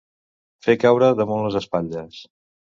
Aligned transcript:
Fer 0.67 0.75
caure 0.83 1.09
damunt 1.19 1.45
les 1.47 1.59
espatlles. 1.61 2.19